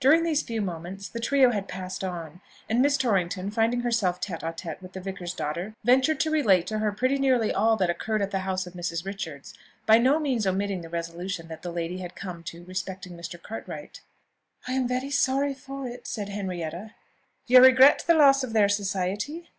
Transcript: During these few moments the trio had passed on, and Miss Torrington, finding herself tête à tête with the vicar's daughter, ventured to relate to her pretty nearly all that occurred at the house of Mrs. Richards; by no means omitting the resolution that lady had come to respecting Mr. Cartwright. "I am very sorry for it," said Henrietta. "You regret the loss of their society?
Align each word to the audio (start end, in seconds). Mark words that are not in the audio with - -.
During 0.00 0.22
these 0.22 0.40
few 0.40 0.62
moments 0.62 1.06
the 1.06 1.20
trio 1.20 1.50
had 1.50 1.68
passed 1.68 2.02
on, 2.02 2.40
and 2.66 2.80
Miss 2.80 2.96
Torrington, 2.96 3.50
finding 3.50 3.80
herself 3.82 4.18
tête 4.18 4.40
à 4.40 4.56
tête 4.56 4.80
with 4.80 4.94
the 4.94 5.02
vicar's 5.02 5.34
daughter, 5.34 5.74
ventured 5.84 6.18
to 6.20 6.30
relate 6.30 6.66
to 6.68 6.78
her 6.78 6.90
pretty 6.92 7.18
nearly 7.18 7.52
all 7.52 7.76
that 7.76 7.90
occurred 7.90 8.22
at 8.22 8.30
the 8.30 8.38
house 8.48 8.66
of 8.66 8.72
Mrs. 8.72 9.04
Richards; 9.04 9.52
by 9.84 9.98
no 9.98 10.18
means 10.18 10.46
omitting 10.46 10.80
the 10.80 10.88
resolution 10.88 11.48
that 11.48 11.62
lady 11.62 11.98
had 11.98 12.16
come 12.16 12.42
to 12.44 12.64
respecting 12.64 13.12
Mr. 13.18 13.36
Cartwright. 13.42 14.00
"I 14.66 14.72
am 14.72 14.88
very 14.88 15.10
sorry 15.10 15.52
for 15.52 15.86
it," 15.86 16.06
said 16.06 16.30
Henrietta. 16.30 16.94
"You 17.46 17.60
regret 17.60 18.04
the 18.06 18.14
loss 18.14 18.42
of 18.42 18.54
their 18.54 18.70
society? 18.70 19.50